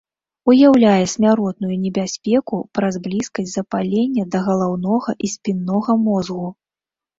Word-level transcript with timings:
Уяўляе 0.51 1.03
смяротную 1.15 1.75
небяспеку 1.83 2.55
праз 2.79 2.97
блізкасць 3.05 3.53
запалення 3.59 4.23
да 4.35 4.43
галаўнога 4.49 5.17
і 5.29 5.33
спіннога 5.37 6.01
мозгу. 6.11 6.53